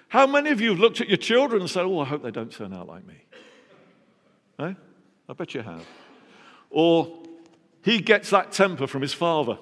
How 0.09 0.27
many 0.27 0.51
of 0.51 0.61
you 0.61 0.69
have 0.69 0.79
looked 0.79 1.01
at 1.01 1.09
your 1.09 1.17
children 1.17 1.61
and 1.61 1.69
said, 1.69 1.83
Oh, 1.83 1.99
I 1.99 2.05
hope 2.05 2.23
they 2.23 2.31
don't 2.31 2.51
turn 2.51 2.73
out 2.73 2.87
like 2.87 3.05
me? 3.05 3.15
Eh? 4.59 4.73
I 5.29 5.33
bet 5.33 5.53
you 5.53 5.61
have. 5.61 5.85
or 6.69 7.23
he 7.83 7.99
gets 7.99 8.29
that 8.29 8.51
temper 8.51 8.87
from 8.87 9.01
his 9.01 9.13
father. 9.13 9.57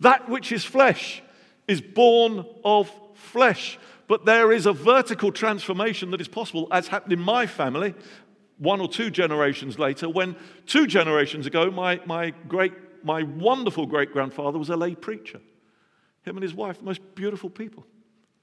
That 0.00 0.28
which 0.28 0.52
is 0.52 0.64
flesh 0.64 1.22
is 1.66 1.80
born 1.80 2.44
of 2.64 2.90
flesh. 3.14 3.78
But 4.08 4.24
there 4.24 4.50
is 4.50 4.66
a 4.66 4.72
vertical 4.72 5.30
transformation 5.30 6.10
that 6.10 6.20
is 6.20 6.28
possible, 6.28 6.66
as 6.72 6.88
happened 6.88 7.12
in 7.12 7.20
my 7.20 7.46
family 7.46 7.94
one 8.58 8.80
or 8.80 8.88
two 8.88 9.10
generations 9.10 9.78
later, 9.78 10.08
when 10.08 10.34
two 10.66 10.86
generations 10.86 11.46
ago, 11.46 11.70
my, 11.70 12.00
my, 12.06 12.30
great, 12.48 12.72
my 13.04 13.22
wonderful 13.22 13.86
great 13.86 14.12
grandfather 14.12 14.58
was 14.58 14.68
a 14.68 14.76
lay 14.76 14.94
preacher. 14.94 15.40
Him 16.22 16.36
and 16.36 16.42
his 16.42 16.54
wife, 16.54 16.78
the 16.78 16.84
most 16.84 17.14
beautiful 17.14 17.50
people. 17.50 17.86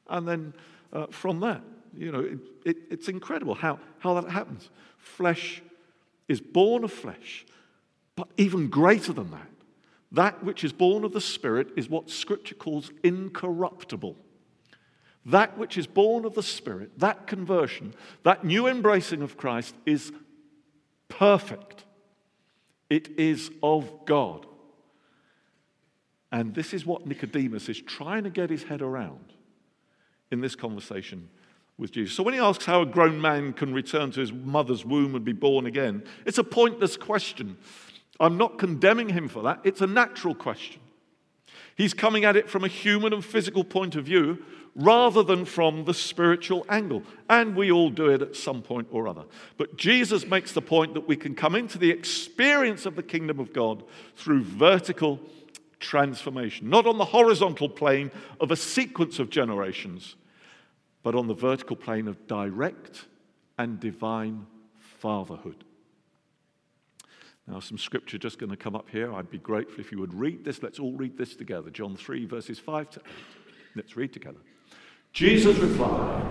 And 0.09 0.27
then 0.27 0.53
uh, 0.93 1.07
from 1.07 1.41
that, 1.41 1.61
you 1.97 2.11
know, 2.11 2.21
it, 2.21 2.39
it, 2.65 2.77
it's 2.89 3.09
incredible 3.09 3.55
how, 3.55 3.79
how 3.99 4.19
that 4.21 4.29
happens. 4.29 4.69
Flesh 4.97 5.61
is 6.27 6.39
born 6.39 6.83
of 6.83 6.91
flesh, 6.91 7.45
but 8.15 8.27
even 8.37 8.69
greater 8.69 9.11
than 9.11 9.31
that, 9.31 9.49
that 10.11 10.43
which 10.43 10.63
is 10.63 10.71
born 10.71 11.03
of 11.03 11.11
the 11.11 11.21
Spirit 11.21 11.67
is 11.75 11.89
what 11.89 12.09
Scripture 12.09 12.55
calls 12.55 12.91
incorruptible. 13.03 14.15
That 15.25 15.57
which 15.57 15.77
is 15.77 15.87
born 15.87 16.23
of 16.25 16.35
the 16.35 16.43
Spirit, 16.43 16.99
that 16.99 17.25
conversion, 17.25 17.95
that 18.23 18.43
new 18.43 18.67
embracing 18.67 19.21
of 19.21 19.37
Christ 19.37 19.75
is 19.85 20.11
perfect. 21.07 21.83
It 22.89 23.09
is 23.17 23.49
of 23.63 24.05
God. 24.05 24.45
And 26.31 26.53
this 26.53 26.73
is 26.73 26.85
what 26.85 27.07
Nicodemus 27.07 27.69
is 27.69 27.81
trying 27.81 28.23
to 28.25 28.29
get 28.29 28.49
his 28.49 28.63
head 28.63 28.81
around 28.81 29.33
in 30.31 30.41
this 30.41 30.55
conversation 30.55 31.29
with 31.77 31.91
Jesus. 31.91 32.15
So 32.15 32.23
when 32.23 32.33
he 32.33 32.39
asks 32.39 32.65
how 32.65 32.81
a 32.81 32.85
grown 32.85 33.19
man 33.19 33.53
can 33.53 33.73
return 33.73 34.11
to 34.11 34.19
his 34.19 34.31
mother's 34.31 34.85
womb 34.85 35.15
and 35.15 35.25
be 35.25 35.33
born 35.33 35.65
again, 35.65 36.03
it's 36.25 36.37
a 36.37 36.43
pointless 36.43 36.97
question. 36.97 37.57
I'm 38.19 38.37
not 38.37 38.59
condemning 38.59 39.09
him 39.09 39.27
for 39.27 39.43
that. 39.43 39.61
It's 39.63 39.81
a 39.81 39.87
natural 39.87 40.35
question. 40.35 40.81
He's 41.75 41.93
coming 41.93 42.23
at 42.23 42.35
it 42.35 42.49
from 42.49 42.63
a 42.63 42.69
human 42.69 43.13
and 43.13 43.23
physical 43.23 43.63
point 43.63 43.95
of 43.95 44.05
view 44.05 44.43
rather 44.75 45.23
than 45.23 45.45
from 45.45 45.85
the 45.85 45.93
spiritual 45.93 46.65
angle. 46.69 47.01
And 47.29 47.55
we 47.55 47.71
all 47.71 47.89
do 47.89 48.09
it 48.09 48.21
at 48.21 48.35
some 48.35 48.61
point 48.61 48.87
or 48.91 49.07
other. 49.07 49.23
But 49.57 49.77
Jesus 49.77 50.27
makes 50.27 50.51
the 50.51 50.61
point 50.61 50.93
that 50.93 51.07
we 51.07 51.15
can 51.15 51.33
come 51.33 51.55
into 51.55 51.77
the 51.77 51.91
experience 51.91 52.85
of 52.85 52.95
the 52.95 53.03
kingdom 53.03 53.39
of 53.39 53.53
God 53.53 53.83
through 54.17 54.43
vertical 54.43 55.19
transformation, 55.79 56.69
not 56.69 56.85
on 56.85 56.97
the 56.97 57.05
horizontal 57.05 57.69
plane 57.69 58.11
of 58.39 58.51
a 58.51 58.55
sequence 58.55 59.19
of 59.19 59.29
generations, 59.29 60.15
but 61.03 61.15
on 61.15 61.27
the 61.27 61.33
vertical 61.33 61.75
plane 61.75 62.07
of 62.07 62.27
direct 62.27 63.05
and 63.57 63.79
divine 63.79 64.45
fatherhood. 64.99 65.63
Now, 67.47 67.59
some 67.59 67.77
scripture 67.77 68.17
just 68.17 68.39
going 68.39 68.49
to 68.49 68.57
come 68.57 68.75
up 68.75 68.89
here. 68.89 69.13
I'd 69.13 69.29
be 69.29 69.37
grateful 69.37 69.79
if 69.79 69.91
you 69.91 69.99
would 69.99 70.15
read 70.15 70.43
this. 70.43 70.63
Let's 70.63 70.79
all 70.79 70.93
read 70.93 71.15
this 71.15 71.35
together. 71.35 71.69
John 71.69 71.95
3, 71.95 72.25
verses 72.25 72.57
5 72.57 72.89
to 72.89 72.99
8. 72.99 73.05
Let's 73.75 73.95
read 73.95 74.11
together. 74.11 74.39
Jesus 75.15 75.57
replied, 75.59 76.25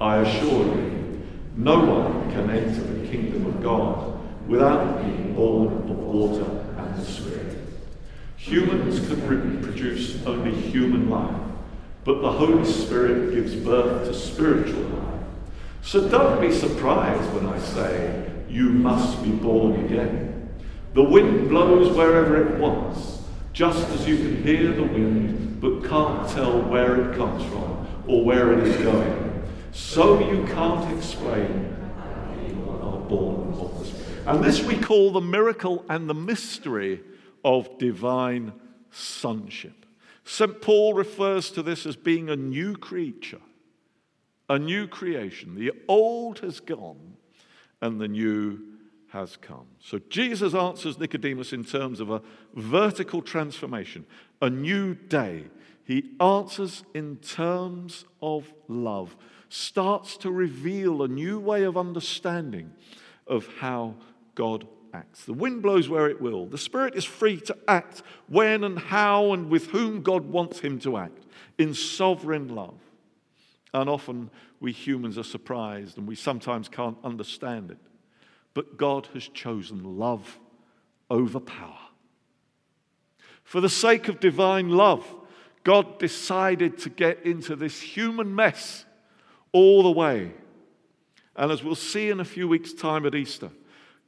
I 0.00 0.18
assure 0.18 0.64
you, 0.76 1.22
no 1.56 1.80
one 1.80 2.30
can 2.30 2.50
enter 2.50 2.80
the 2.80 3.08
kingdom 3.08 3.46
of 3.46 3.60
God 3.60 4.16
without 4.46 5.02
being 5.02 5.34
born 5.34 5.66
of 5.90 5.98
water 5.98 6.44
and 6.78 6.96
the 6.96 7.04
Spirit. 7.04 7.58
Humans 8.36 9.08
can 9.08 9.60
produce 9.60 10.24
only 10.24 10.52
human 10.52 11.10
life, 11.10 11.34
but 12.04 12.22
the 12.22 12.30
Holy 12.30 12.64
Spirit 12.64 13.34
gives 13.34 13.56
birth 13.56 14.06
to 14.06 14.14
spiritual 14.14 14.84
life. 14.84 15.24
So 15.82 16.08
don't 16.08 16.40
be 16.40 16.52
surprised 16.52 17.28
when 17.34 17.46
I 17.46 17.58
say, 17.58 18.30
You 18.48 18.68
must 18.68 19.20
be 19.24 19.32
born 19.32 19.84
again. 19.84 20.48
The 20.94 21.02
wind 21.02 21.48
blows 21.48 21.96
wherever 21.96 22.40
it 22.40 22.60
wants, 22.60 23.22
just 23.52 23.88
as 23.88 24.06
you 24.06 24.16
can 24.16 24.44
hear 24.44 24.70
the 24.70 24.84
wind, 24.84 25.60
but 25.60 25.80
can't 25.88 26.28
tell 26.28 26.62
where 26.62 27.10
it 27.10 27.16
comes 27.16 27.44
from 27.46 27.81
or 28.06 28.24
where 28.24 28.52
it 28.52 28.66
is 28.66 28.76
going. 28.82 29.42
So 29.72 30.20
you 30.20 30.44
can't 30.46 30.96
explain 30.96 31.76
are 32.82 32.98
born 32.98 33.54
of 33.54 33.78
the 33.78 33.86
Spirit. 33.86 34.26
And 34.26 34.44
this 34.44 34.62
we 34.62 34.76
call 34.76 35.12
the 35.12 35.20
miracle 35.20 35.84
and 35.88 36.08
the 36.08 36.14
mystery 36.14 37.00
of 37.44 37.78
divine 37.78 38.52
sonship. 38.90 39.86
St. 40.24 40.60
Paul 40.60 40.94
refers 40.94 41.50
to 41.50 41.62
this 41.62 41.86
as 41.86 41.96
being 41.96 42.28
a 42.28 42.36
new 42.36 42.76
creature, 42.76 43.40
a 44.48 44.58
new 44.58 44.86
creation. 44.86 45.54
The 45.54 45.72
old 45.88 46.40
has 46.40 46.60
gone 46.60 47.16
and 47.80 48.00
the 48.00 48.08
new 48.08 48.60
has 49.12 49.36
come. 49.36 49.66
So 49.78 50.00
Jesus 50.08 50.54
answers 50.54 50.98
Nicodemus 50.98 51.52
in 51.52 51.64
terms 51.64 52.00
of 52.00 52.10
a 52.10 52.22
vertical 52.54 53.20
transformation, 53.20 54.06
a 54.40 54.48
new 54.48 54.94
day, 54.94 55.44
he 55.84 56.12
answers 56.18 56.82
in 56.94 57.16
terms 57.16 58.06
of 58.22 58.52
love, 58.68 59.14
starts 59.50 60.16
to 60.18 60.30
reveal 60.30 61.02
a 61.02 61.08
new 61.08 61.38
way 61.38 61.64
of 61.64 61.76
understanding 61.76 62.72
of 63.26 63.46
how 63.58 63.96
God 64.34 64.66
acts. 64.94 65.24
The 65.24 65.34
wind 65.34 65.60
blows 65.60 65.90
where 65.90 66.08
it 66.08 66.20
will. 66.20 66.46
The 66.46 66.56
Spirit 66.56 66.94
is 66.94 67.04
free 67.04 67.38
to 67.42 67.56
act 67.68 68.02
when 68.28 68.64
and 68.64 68.78
how 68.78 69.32
and 69.32 69.50
with 69.50 69.66
whom 69.66 70.02
God 70.02 70.24
wants 70.24 70.60
him 70.60 70.78
to 70.80 70.96
act 70.96 71.26
in 71.58 71.74
sovereign 71.74 72.54
love. 72.54 72.78
And 73.74 73.90
often 73.90 74.30
we 74.60 74.72
humans 74.72 75.18
are 75.18 75.22
surprised 75.22 75.98
and 75.98 76.06
we 76.06 76.14
sometimes 76.14 76.68
can't 76.68 76.96
understand 77.04 77.70
it. 77.70 77.78
But 78.54 78.76
God 78.76 79.08
has 79.14 79.28
chosen 79.28 79.98
love 79.98 80.38
over 81.10 81.40
power. 81.40 81.78
For 83.44 83.60
the 83.60 83.68
sake 83.68 84.08
of 84.08 84.20
divine 84.20 84.70
love, 84.70 85.04
God 85.64 85.98
decided 85.98 86.78
to 86.78 86.90
get 86.90 87.24
into 87.24 87.56
this 87.56 87.80
human 87.80 88.34
mess 88.34 88.84
all 89.52 89.82
the 89.82 89.90
way. 89.90 90.32
And 91.36 91.50
as 91.50 91.62
we'll 91.62 91.74
see 91.74 92.10
in 92.10 92.20
a 92.20 92.24
few 92.24 92.48
weeks' 92.48 92.72
time 92.72 93.06
at 93.06 93.14
Easter, 93.14 93.50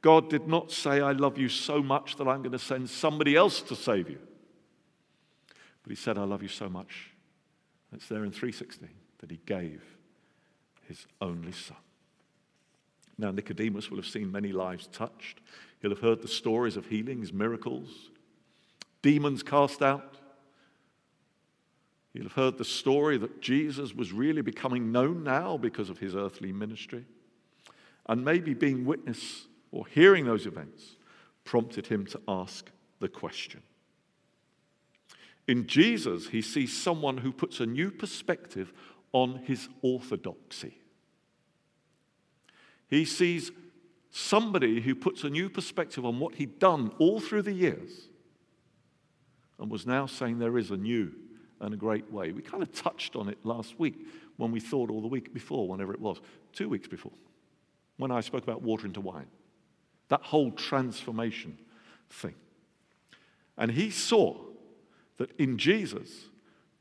God 0.01 0.29
did 0.29 0.47
not 0.47 0.71
say, 0.71 1.01
I 1.01 1.13
love 1.13 1.37
you 1.37 1.49
so 1.49 1.81
much 1.81 2.17
that 2.17 2.27
I'm 2.27 2.41
going 2.41 2.51
to 2.51 2.59
send 2.59 2.89
somebody 2.89 3.35
else 3.35 3.61
to 3.63 3.75
save 3.75 4.09
you. 4.09 4.19
But 5.81 5.89
He 5.89 5.95
said, 5.95 6.17
I 6.17 6.23
love 6.23 6.43
you 6.43 6.49
so 6.49 6.69
much. 6.69 7.11
It's 7.93 8.07
there 8.07 8.23
in 8.25 8.31
316 8.31 8.89
that 9.19 9.31
He 9.31 9.39
gave 9.45 9.81
His 10.87 11.07
only 11.21 11.51
Son. 11.51 11.77
Now, 13.17 13.31
Nicodemus 13.31 13.89
will 13.89 13.97
have 13.97 14.07
seen 14.07 14.31
many 14.31 14.51
lives 14.51 14.87
touched. 14.87 15.39
He'll 15.81 15.91
have 15.91 16.01
heard 16.01 16.21
the 16.21 16.27
stories 16.27 16.77
of 16.77 16.87
healings, 16.87 17.31
miracles, 17.31 18.09
demons 19.01 19.43
cast 19.43 19.81
out, 19.81 20.19
He'll 22.15 22.23
have 22.23 22.31
heard 22.31 22.57
the 22.57 22.63
story 22.63 23.17
that 23.17 23.41
Jesus 23.41 23.93
was 23.93 24.13
really 24.13 24.41
becoming 24.41 24.89
known 24.89 25.25
now 25.25 25.57
because 25.57 25.89
of 25.89 25.97
his 25.97 26.15
earthly 26.15 26.53
ministry. 26.53 27.03
And 28.07 28.23
maybe 28.23 28.53
being 28.53 28.85
witness 28.85 29.47
or 29.69 29.85
hearing 29.85 30.23
those 30.23 30.45
events 30.45 30.95
prompted 31.43 31.87
him 31.87 32.05
to 32.05 32.21
ask 32.25 32.71
the 33.01 33.09
question. 33.09 33.63
In 35.45 35.67
Jesus, 35.67 36.29
he 36.29 36.41
sees 36.41 36.81
someone 36.81 37.17
who 37.17 37.33
puts 37.33 37.59
a 37.59 37.65
new 37.65 37.91
perspective 37.91 38.71
on 39.11 39.41
his 39.43 39.67
orthodoxy. 39.81 40.77
He 42.87 43.05
sees 43.05 43.51
somebody 44.11 44.81
who 44.81 44.95
puts 44.95 45.23
a 45.23 45.29
new 45.29 45.49
perspective 45.49 46.05
on 46.05 46.19
what 46.19 46.35
he'd 46.35 46.59
done 46.59 46.91
all 46.99 47.19
through 47.19 47.41
the 47.41 47.53
years 47.53 48.09
and 49.59 49.69
was 49.69 49.85
now 49.85 50.05
saying 50.05 50.39
there 50.39 50.57
is 50.57 50.71
a 50.71 50.77
new 50.77 51.11
and 51.59 51.73
a 51.73 51.77
great 51.77 52.11
way. 52.11 52.31
We 52.31 52.41
kind 52.41 52.63
of 52.63 52.71
touched 52.73 53.15
on 53.15 53.29
it 53.29 53.37
last 53.43 53.79
week 53.79 53.95
when 54.37 54.51
we 54.51 54.59
thought, 54.59 54.89
or 54.89 55.01
the 55.01 55.07
week 55.07 55.33
before, 55.33 55.67
whenever 55.67 55.93
it 55.93 56.01
was, 56.01 56.19
two 56.53 56.69
weeks 56.69 56.87
before, 56.87 57.13
when 57.97 58.11
I 58.11 58.21
spoke 58.21 58.43
about 58.43 58.61
water 58.61 58.85
into 58.85 59.01
wine. 59.01 59.27
That 60.09 60.21
whole 60.21 60.51
transformation 60.51 61.57
thing. 62.09 62.35
And 63.57 63.71
he 63.71 63.89
saw 63.89 64.37
that 65.17 65.31
in 65.39 65.57
Jesus, 65.57 66.25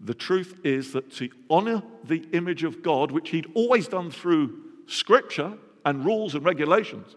the 0.01 0.15
truth 0.15 0.59
is 0.65 0.93
that 0.93 1.13
to 1.15 1.31
honor 1.49 1.83
the 2.03 2.27
image 2.33 2.65
of 2.65 2.83
God, 2.83 3.13
which 3.13 3.31
he'd 3.31 3.51
always 3.55 3.87
done 3.87 4.11
through 4.11 4.61
scripture 4.87 5.55
and 5.85 6.05
rules 6.05 6.35
and 6.35 6.45
regulations, 6.45 7.17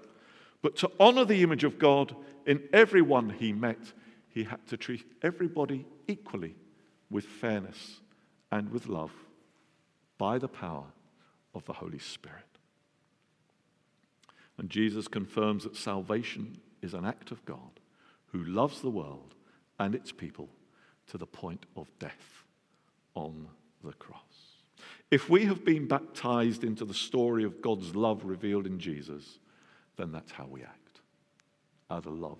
but 0.61 0.75
to 0.77 0.91
honor 0.99 1.25
the 1.25 1.43
image 1.43 1.63
of 1.63 1.79
God 1.79 2.15
in 2.45 2.63
everyone 2.73 3.29
he 3.29 3.53
met, 3.53 3.93
he 4.29 4.43
had 4.43 4.65
to 4.67 4.77
treat 4.77 5.05
everybody 5.21 5.85
equally 6.07 6.55
with 7.09 7.25
fairness 7.25 8.01
and 8.51 8.71
with 8.71 8.87
love 8.87 9.11
by 10.17 10.37
the 10.37 10.47
power 10.47 10.85
of 11.53 11.65
the 11.65 11.73
Holy 11.73 11.99
Spirit. 11.99 12.43
And 14.57 14.69
Jesus 14.69 15.07
confirms 15.07 15.63
that 15.63 15.75
salvation 15.75 16.59
is 16.81 16.93
an 16.93 17.05
act 17.05 17.31
of 17.31 17.45
God 17.45 17.79
who 18.31 18.43
loves 18.43 18.81
the 18.81 18.89
world 18.89 19.35
and 19.79 19.93
its 19.93 20.11
people 20.11 20.49
to 21.07 21.17
the 21.17 21.27
point 21.27 21.65
of 21.75 21.87
death 21.99 22.43
on 23.15 23.47
the 23.83 23.93
cross. 23.93 24.21
If 25.09 25.29
we 25.29 25.45
have 25.45 25.63
been 25.63 25.87
baptized 25.87 26.63
into 26.63 26.83
the 26.83 26.93
story 26.93 27.43
of 27.43 27.61
God's 27.61 27.95
love 27.95 28.25
revealed 28.25 28.65
in 28.65 28.79
Jesus, 28.79 29.39
then 29.95 30.11
that's 30.11 30.31
how 30.31 30.45
we 30.45 30.63
act. 30.63 30.73
out 31.89 32.05
of 32.05 32.19
love 32.19 32.39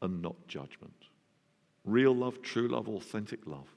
and 0.00 0.22
not 0.22 0.36
judgment. 0.46 0.94
Real 1.84 2.14
love, 2.14 2.40
true 2.42 2.68
love, 2.68 2.88
authentic 2.88 3.46
love 3.46 3.68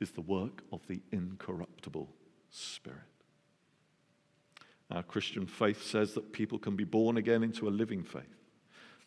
is 0.00 0.12
the 0.12 0.20
work 0.22 0.62
of 0.72 0.80
the 0.88 1.00
incorruptible 1.12 2.08
Spirit. 2.50 3.00
Our 4.90 5.02
Christian 5.02 5.46
faith 5.46 5.82
says 5.82 6.14
that 6.14 6.32
people 6.32 6.58
can 6.58 6.76
be 6.76 6.84
born 6.84 7.16
again 7.16 7.42
into 7.42 7.68
a 7.68 7.70
living 7.70 8.02
faith. 8.02 8.22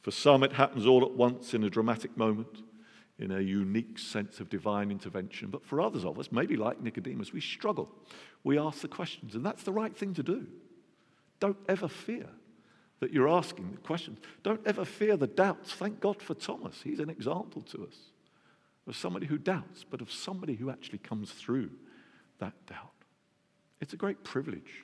For 0.01 0.11
some, 0.11 0.43
it 0.43 0.53
happens 0.53 0.85
all 0.85 1.03
at 1.03 1.11
once 1.11 1.53
in 1.53 1.63
a 1.63 1.69
dramatic 1.69 2.15
moment, 2.17 2.63
in 3.17 3.31
a 3.31 3.39
unique 3.39 3.97
sense 3.97 4.39
of 4.39 4.49
divine 4.49 4.91
intervention. 4.91 5.49
But 5.49 5.65
for 5.65 5.79
others 5.79 6.05
of 6.05 6.19
us, 6.19 6.31
maybe 6.31 6.57
like 6.57 6.81
Nicodemus, 6.81 7.31
we 7.31 7.41
struggle. 7.41 7.89
We 8.43 8.59
ask 8.59 8.81
the 8.81 8.87
questions, 8.87 9.35
and 9.35 9.45
that's 9.45 9.63
the 9.63 9.71
right 9.71 9.95
thing 9.95 10.13
to 10.15 10.23
do. 10.23 10.47
Don't 11.39 11.57
ever 11.69 11.87
fear 11.87 12.27
that 12.99 13.11
you're 13.11 13.29
asking 13.29 13.71
the 13.71 13.77
questions. 13.77 14.19
Don't 14.43 14.65
ever 14.65 14.85
fear 14.85 15.17
the 15.17 15.27
doubts. 15.27 15.71
Thank 15.73 15.99
God 15.99 16.21
for 16.21 16.33
Thomas. 16.33 16.81
He's 16.83 16.99
an 16.99 17.09
example 17.09 17.61
to 17.63 17.85
us 17.85 17.95
of 18.87 18.95
somebody 18.95 19.25
who 19.25 19.37
doubts, 19.37 19.85
but 19.89 20.01
of 20.01 20.11
somebody 20.11 20.55
who 20.55 20.69
actually 20.69 20.99
comes 20.99 21.31
through 21.31 21.69
that 22.39 22.53
doubt. 22.67 22.91
It's 23.81 23.93
a 23.93 23.97
great 23.97 24.23
privilege 24.23 24.83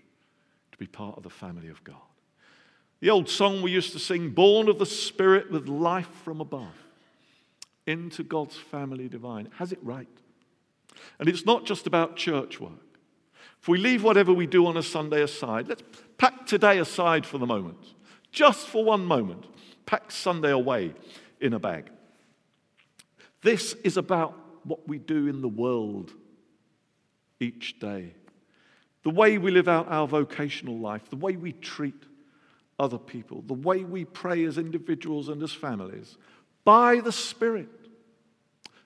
to 0.72 0.78
be 0.78 0.88
part 0.88 1.18
of 1.18 1.24
the 1.24 1.30
family 1.30 1.70
of 1.70 1.84
God. 1.84 1.96
The 3.00 3.10
old 3.10 3.30
song 3.30 3.62
we 3.62 3.72
used 3.72 3.94
to 3.94 4.00
sing, 4.00 4.30
Born 4.30 4.68
of 4.70 4.80
the 4.80 4.86
Spirit 4.86 5.52
with 5.52 5.68
life 5.68 6.10
from 6.24 6.40
above, 6.40 6.76
into 7.92 8.24
God's 8.24 8.56
family 8.56 9.08
divine, 9.08 9.50
has 9.58 9.72
it 9.72 9.80
right. 9.84 10.08
And 11.20 11.30
it's 11.30 11.46
not 11.46 11.66
just 11.66 11.86
about 11.86 12.16
church 12.16 12.60
work. 12.60 12.72
If 13.62 13.68
we 13.68 13.78
leave 13.78 14.04
whatever 14.04 14.34
we 14.34 14.48
do 14.48 14.66
on 14.66 14.78
a 14.78 14.84
Sunday 14.84 15.22
aside, 15.22 15.68
let's 15.68 15.84
pack 16.18 16.48
today 16.48 16.80
aside 16.80 17.26
for 17.26 17.38
the 17.38 17.46
moment, 17.46 17.78
just 18.32 18.68
for 18.68 18.84
one 18.84 19.06
moment. 19.06 19.46
Pack 19.86 20.10
Sunday 20.10 20.52
away 20.52 20.94
in 21.40 21.54
a 21.54 21.60
bag. 21.60 21.90
This 23.42 23.74
is 23.84 23.98
about 23.98 24.36
what 24.64 24.88
we 24.88 24.98
do 24.98 25.28
in 25.28 25.42
the 25.42 25.48
world 25.48 26.12
each 27.40 27.80
day, 27.80 28.14
the 29.04 29.10
way 29.10 29.38
we 29.38 29.52
live 29.52 29.68
out 29.68 29.88
our 29.90 30.08
vocational 30.08 30.80
life, 30.80 31.10
the 31.10 31.16
way 31.16 31.36
we 31.36 31.52
treat 31.52 31.96
other 32.80 33.00
people, 33.00 33.44
the 33.46 33.54
way 33.54 33.84
we 33.84 34.06
pray 34.06 34.44
as 34.46 34.58
individuals 34.58 35.30
and 35.30 35.42
as 35.42 35.52
families, 35.52 36.18
by 36.64 37.00
the 37.00 37.12
Spirit, 37.12 37.70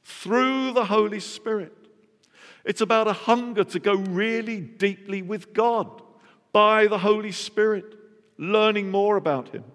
through 0.05 0.71
the 0.71 0.85
Holy 0.85 1.19
Spirit. 1.19 1.73
It's 2.63 2.81
about 2.81 3.07
a 3.07 3.13
hunger 3.13 3.63
to 3.65 3.79
go 3.79 3.95
really 3.95 4.61
deeply 4.61 5.21
with 5.21 5.53
God 5.53 6.01
by 6.53 6.87
the 6.87 6.99
Holy 6.99 7.31
Spirit, 7.31 7.85
learning 8.37 8.89
more 8.89 9.17
about 9.17 9.49
Him. 9.49 9.65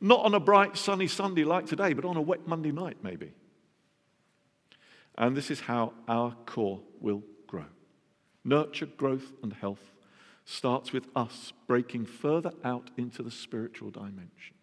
Not 0.00 0.24
on 0.24 0.34
a 0.34 0.40
bright, 0.40 0.76
sunny 0.76 1.06
Sunday 1.06 1.44
like 1.44 1.66
today, 1.66 1.92
but 1.92 2.04
on 2.04 2.16
a 2.16 2.22
wet 2.22 2.46
Monday 2.46 2.70
night, 2.70 2.98
maybe. 3.02 3.32
And 5.16 5.36
this 5.36 5.50
is 5.50 5.60
how 5.60 5.94
our 6.06 6.36
corps 6.46 6.80
will 7.00 7.22
grow. 7.46 7.64
Nurture, 8.44 8.86
growth, 8.86 9.32
and 9.42 9.52
health 9.52 9.92
starts 10.44 10.92
with 10.92 11.08
us 11.14 11.52
breaking 11.66 12.06
further 12.06 12.52
out 12.64 12.90
into 12.96 13.22
the 13.22 13.30
spiritual 13.30 13.90
dimension. 13.90 14.54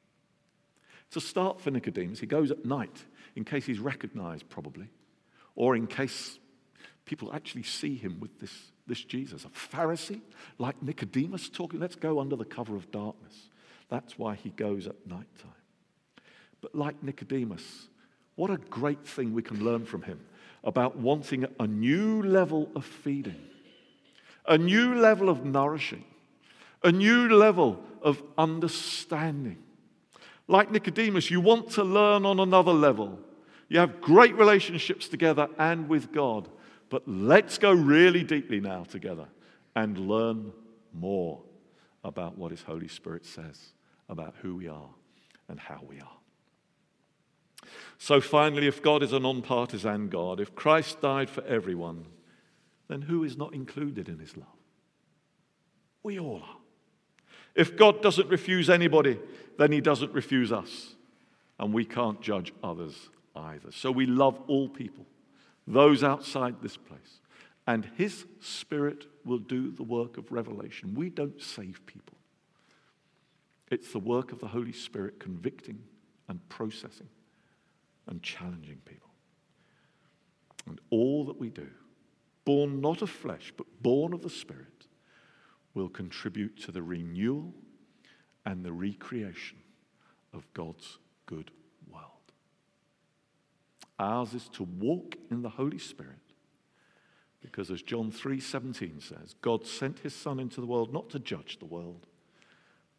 It's 1.07 1.17
a 1.17 1.21
start 1.21 1.61
for 1.61 1.71
Nicodemus. 1.71 2.19
He 2.19 2.25
goes 2.25 2.51
at 2.51 2.65
night 2.65 3.05
in 3.35 3.43
case 3.43 3.65
he's 3.65 3.79
recognized, 3.79 4.49
probably, 4.49 4.89
or 5.55 5.75
in 5.75 5.87
case 5.87 6.39
people 7.05 7.33
actually 7.33 7.63
see 7.63 7.95
him 7.95 8.19
with 8.19 8.39
this, 8.39 8.53
this 8.87 9.03
Jesus. 9.03 9.45
A 9.45 9.49
Pharisee 9.49 10.21
like 10.57 10.81
Nicodemus 10.81 11.49
talking, 11.49 11.79
let's 11.79 11.95
go 11.95 12.19
under 12.19 12.35
the 12.35 12.45
cover 12.45 12.75
of 12.75 12.91
darkness. 12.91 13.49
That's 13.89 14.17
why 14.17 14.35
he 14.35 14.49
goes 14.49 14.87
at 14.87 14.95
night 15.07 15.27
time. 15.41 15.51
But 16.61 16.75
like 16.75 17.01
Nicodemus, 17.03 17.87
what 18.35 18.49
a 18.49 18.57
great 18.57 19.05
thing 19.07 19.33
we 19.33 19.43
can 19.43 19.63
learn 19.63 19.85
from 19.85 20.01
him 20.01 20.19
about 20.63 20.97
wanting 20.97 21.45
a 21.59 21.67
new 21.67 22.23
level 22.23 22.69
of 22.75 22.83
feeding, 22.83 23.39
a 24.47 24.57
new 24.57 24.95
level 24.95 25.29
of 25.29 25.45
nourishing, 25.45 26.03
a 26.83 26.91
new 26.91 27.29
level 27.29 27.79
of 28.01 28.21
understanding. 28.37 29.57
Like 30.47 30.71
Nicodemus, 30.71 31.29
you 31.31 31.39
want 31.39 31.71
to 31.71 31.83
learn 31.83 32.25
on 32.25 32.39
another 32.39 32.73
level. 32.73 33.19
You 33.67 33.79
have 33.79 34.01
great 34.01 34.35
relationships 34.35 35.07
together 35.07 35.47
and 35.57 35.89
with 35.89 36.11
God, 36.11 36.47
but 36.89 37.07
let's 37.07 37.57
go 37.57 37.71
really 37.71 38.23
deeply 38.23 38.59
now 38.59 38.83
together 38.83 39.27
and 39.75 39.97
learn 39.97 40.51
more 40.93 41.41
about 42.03 42.37
what 42.37 42.51
His 42.51 42.61
Holy 42.61 42.87
Spirit 42.87 43.25
says 43.25 43.73
about 44.07 44.35
who 44.41 44.55
we 44.55 44.67
are 44.67 44.89
and 45.49 45.59
how 45.59 45.81
we 45.87 45.99
are. 45.99 46.17
So 47.97 48.21
finally, 48.21 48.67
if 48.67 48.81
God 48.81 49.01
is 49.01 49.13
a 49.13 49.19
non-partisan 49.19 50.09
God, 50.09 50.39
if 50.39 50.53
Christ 50.53 51.01
died 51.01 51.29
for 51.29 51.43
everyone, 51.45 52.05
then 52.87 53.01
who 53.01 53.23
is 53.23 53.37
not 53.37 53.53
included 53.53 54.07
in 54.07 54.19
his 54.19 54.37
love? 54.37 54.47
We 56.03 56.19
all 56.19 56.41
are. 56.43 56.57
If 57.55 57.75
God 57.75 58.01
doesn't 58.01 58.29
refuse 58.29 58.69
anybody, 58.69 59.17
then 59.57 59.71
he 59.71 59.81
doesn't 59.81 60.13
refuse 60.13 60.51
us. 60.51 60.95
And 61.57 61.73
we 61.73 61.85
can't 61.85 62.21
judge 62.21 62.53
others 62.61 63.09
either. 63.35 63.71
So 63.71 63.91
we 63.91 64.05
love 64.05 64.39
all 64.47 64.69
people, 64.69 65.05
those 65.67 66.03
outside 66.03 66.61
this 66.61 66.77
place. 66.77 67.21
And 67.67 67.89
his 67.97 68.25
spirit 68.41 69.05
will 69.25 69.39
do 69.39 69.71
the 69.71 69.83
work 69.83 70.17
of 70.17 70.31
revelation. 70.31 70.93
We 70.93 71.09
don't 71.09 71.41
save 71.41 71.85
people, 71.85 72.17
it's 73.71 73.91
the 73.91 73.99
work 73.99 74.31
of 74.31 74.39
the 74.39 74.47
Holy 74.47 74.73
Spirit 74.73 75.19
convicting 75.19 75.79
and 76.27 76.47
processing 76.49 77.09
and 78.07 78.21
challenging 78.21 78.81
people. 78.85 79.09
And 80.67 80.79
all 80.89 81.25
that 81.25 81.39
we 81.39 81.49
do, 81.49 81.67
born 82.43 82.81
not 82.81 83.01
of 83.01 83.09
flesh, 83.09 83.53
but 83.55 83.67
born 83.81 84.13
of 84.13 84.21
the 84.21 84.29
Spirit, 84.29 84.87
will 85.73 85.89
contribute 85.89 86.59
to 86.61 86.71
the 86.71 86.81
renewal 86.81 87.53
and 88.45 88.63
the 88.63 88.71
recreation 88.71 89.57
of 90.33 90.51
God's 90.53 90.99
good. 91.25 91.51
Ours 93.99 94.33
is 94.33 94.49
to 94.49 94.63
walk 94.63 95.15
in 95.31 95.41
the 95.41 95.49
Holy 95.49 95.77
Spirit 95.77 96.19
because 97.45 97.69
as 97.69 97.81
John 97.81 98.11
3:17 98.11 99.01
says, 99.01 99.35
God 99.41 99.65
sent 99.65 99.99
his 99.99 100.15
son 100.15 100.39
into 100.39 100.59
the 100.59 100.67
world 100.67 100.91
not 100.91 101.09
to 101.11 101.19
judge 101.19 101.59
the 101.59 101.65
world, 101.65 102.07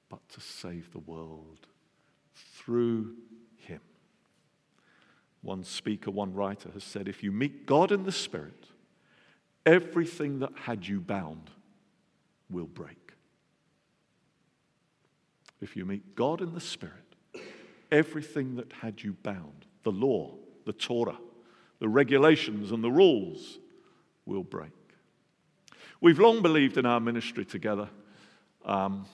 but 0.09 0.27
to 0.31 0.41
save 0.41 0.93
the 0.93 1.01
world 1.01 1.67
through 2.35 3.17
him. 3.57 3.81
one 5.43 5.65
speaker, 5.65 6.11
one 6.11 6.33
writer 6.33 6.71
has 6.73 6.85
said 6.85 7.09
if 7.09 7.23
you 7.23 7.33
meet 7.33 7.67
God 7.67 7.93
in 7.93 8.05
the 8.05 8.13
Spirit, 8.13 8.69
everything 9.65 10.39
that 10.39 10.53
had 10.57 10.87
you 10.87 11.01
bound 11.01 11.51
will 12.49 12.67
break. 12.67 13.13
If 15.61 15.77
you 15.77 15.85
meet 15.85 16.15
God 16.15 16.41
in 16.41 16.53
the 16.53 16.61
Spirit, 16.61 17.15
everything 17.91 18.57
that 18.57 18.73
had 18.73 19.03
you 19.03 19.15
bound, 19.23 19.67
the 19.83 19.93
law, 19.93 20.35
the 20.67 20.75
Torah, 20.75 21.17
the 21.79 21.89
regulations, 21.89 22.73
and 22.73 22.85
the 22.85 22.91
rules 22.91 23.59
will 24.27 24.43
break. 24.43 24.73
We've 26.03 26.19
long 26.19 26.43
believed 26.43 26.77
in 26.77 26.85
our 26.85 27.01
ministry 27.01 27.47
together. 27.47 27.89
Um, 28.65 29.07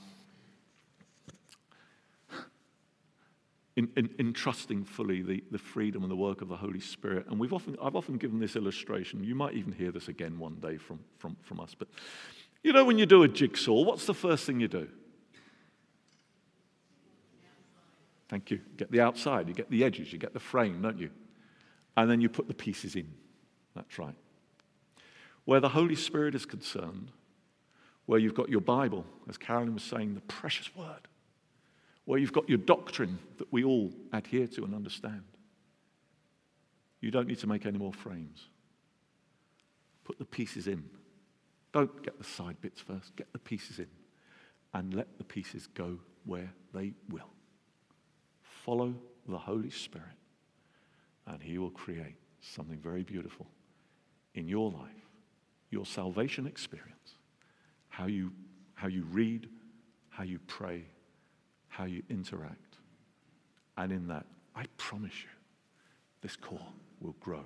in, 3.76 3.88
in, 3.96 4.10
in, 4.18 4.32
trusting 4.32 4.84
fully 4.84 5.22
the, 5.22 5.42
the 5.50 5.58
freedom 5.58 6.02
and 6.02 6.10
the 6.10 6.16
work 6.16 6.42
of 6.42 6.48
the 6.48 6.56
Holy 6.56 6.80
Spirit. 6.80 7.26
And 7.28 7.38
we've 7.38 7.52
often, 7.52 7.76
I've 7.82 7.96
often 7.96 8.16
given 8.18 8.38
this 8.38 8.56
illustration. 8.56 9.24
You 9.24 9.34
might 9.34 9.54
even 9.54 9.72
hear 9.72 9.90
this 9.90 10.08
again 10.08 10.38
one 10.38 10.56
day 10.56 10.76
from, 10.76 11.00
from, 11.18 11.36
from 11.42 11.60
us. 11.60 11.74
But 11.78 11.88
you 12.62 12.72
know, 12.72 12.84
when 12.84 12.98
you 12.98 13.06
do 13.06 13.22
a 13.22 13.28
jigsaw, 13.28 13.82
what's 13.82 14.04
the 14.04 14.14
first 14.14 14.44
thing 14.44 14.60
you 14.60 14.68
do? 14.68 14.88
Thank 18.28 18.50
you. 18.50 18.60
Get 18.76 18.90
the 18.90 19.00
outside, 19.00 19.48
you 19.48 19.54
get 19.54 19.70
the 19.70 19.84
edges, 19.84 20.12
you 20.12 20.18
get 20.18 20.32
the 20.32 20.40
frame, 20.40 20.80
don't 20.80 20.98
you? 20.98 21.10
And 21.96 22.10
then 22.10 22.20
you 22.20 22.28
put 22.28 22.48
the 22.48 22.54
pieces 22.54 22.96
in. 22.96 23.12
That's 23.74 23.98
right. 23.98 24.14
Where 25.44 25.60
the 25.60 25.68
Holy 25.68 25.96
Spirit 25.96 26.34
is 26.34 26.46
concerned, 26.46 27.10
where 28.06 28.18
you've 28.18 28.34
got 28.34 28.48
your 28.48 28.60
Bible, 28.60 29.04
as 29.28 29.36
Carolyn 29.36 29.74
was 29.74 29.82
saying, 29.82 30.14
the 30.14 30.20
precious 30.22 30.74
word 30.74 31.08
where 32.04 32.18
you've 32.18 32.32
got 32.32 32.48
your 32.48 32.58
doctrine 32.58 33.18
that 33.38 33.52
we 33.52 33.64
all 33.64 33.92
adhere 34.12 34.46
to 34.46 34.64
and 34.64 34.74
understand. 34.74 35.22
You 37.00 37.10
don't 37.10 37.28
need 37.28 37.38
to 37.38 37.46
make 37.46 37.66
any 37.66 37.78
more 37.78 37.92
frames. 37.92 38.48
Put 40.04 40.18
the 40.18 40.24
pieces 40.24 40.66
in. 40.66 40.84
Don't 41.72 42.02
get 42.02 42.18
the 42.18 42.24
side 42.24 42.60
bits 42.60 42.80
first, 42.80 43.14
get 43.16 43.32
the 43.32 43.38
pieces 43.38 43.78
in. 43.78 43.88
And 44.74 44.94
let 44.94 45.18
the 45.18 45.24
pieces 45.24 45.68
go 45.74 45.98
where 46.24 46.52
they 46.72 46.92
will. 47.10 47.28
Follow 48.64 48.94
the 49.28 49.38
Holy 49.38 49.70
Spirit, 49.70 50.06
and 51.26 51.42
He 51.42 51.58
will 51.58 51.70
create 51.70 52.16
something 52.40 52.78
very 52.78 53.02
beautiful 53.02 53.46
in 54.34 54.48
your 54.48 54.70
life, 54.70 55.08
your 55.70 55.86
salvation 55.86 56.46
experience, 56.46 57.14
how 57.88 58.06
you, 58.06 58.32
how 58.74 58.88
you 58.88 59.04
read, 59.10 59.48
how 60.08 60.24
you 60.24 60.38
pray, 60.46 60.84
how 61.68 61.84
you 61.84 62.02
interact, 62.10 62.76
And 63.78 63.92
in 63.92 64.08
that, 64.08 64.26
I 64.54 64.66
promise 64.76 65.22
you, 65.22 65.30
this 66.20 66.36
corps 66.36 66.72
will 67.00 67.16
grow 67.20 67.44